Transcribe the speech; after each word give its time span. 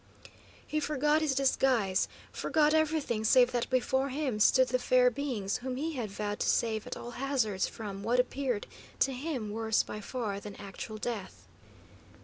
He 0.65 0.79
forgot 0.79 1.21
his 1.21 1.35
disguise, 1.35 2.07
forgot 2.31 2.73
everything 2.73 3.23
save 3.23 3.51
that 3.51 3.69
before 3.69 4.09
him 4.09 4.39
stood 4.39 4.69
the 4.69 4.79
fair 4.79 5.11
beings 5.11 5.57
whom 5.57 5.75
he 5.75 5.93
had 5.93 6.09
vowed 6.09 6.39
to 6.39 6.49
save 6.49 6.87
at 6.87 6.97
all 6.97 7.11
hazards 7.11 7.67
from 7.67 8.01
what 8.01 8.19
appeared 8.19 8.65
to 9.01 9.13
him 9.13 9.51
worse 9.51 9.83
by 9.83 10.01
far 10.01 10.39
than 10.39 10.55
actual 10.55 10.97
death. 10.97 11.45